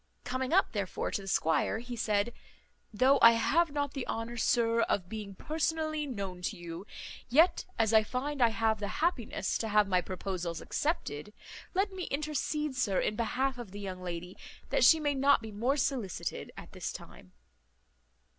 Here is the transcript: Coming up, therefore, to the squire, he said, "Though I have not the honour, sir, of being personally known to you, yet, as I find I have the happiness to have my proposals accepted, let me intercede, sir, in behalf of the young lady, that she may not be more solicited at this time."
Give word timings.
Coming 0.23 0.51
up, 0.51 0.71
therefore, 0.71 1.11
to 1.11 1.21
the 1.21 1.27
squire, 1.27 1.77
he 1.77 1.95
said, 1.95 2.33
"Though 2.91 3.19
I 3.21 3.33
have 3.33 3.69
not 3.71 3.93
the 3.93 4.07
honour, 4.07 4.35
sir, 4.35 4.81
of 4.81 5.07
being 5.09 5.35
personally 5.35 6.07
known 6.07 6.41
to 6.41 6.57
you, 6.57 6.87
yet, 7.29 7.65
as 7.77 7.93
I 7.93 8.01
find 8.01 8.41
I 8.41 8.49
have 8.49 8.79
the 8.79 8.87
happiness 9.03 9.59
to 9.59 9.67
have 9.67 9.87
my 9.87 10.01
proposals 10.01 10.59
accepted, 10.59 11.33
let 11.75 11.91
me 11.91 12.05
intercede, 12.05 12.75
sir, 12.75 12.99
in 12.99 13.15
behalf 13.15 13.59
of 13.59 13.69
the 13.69 13.79
young 13.79 14.01
lady, 14.01 14.35
that 14.71 14.83
she 14.83 14.99
may 14.99 15.13
not 15.13 15.39
be 15.39 15.51
more 15.51 15.77
solicited 15.77 16.51
at 16.57 16.71
this 16.71 16.91
time." 16.91 17.33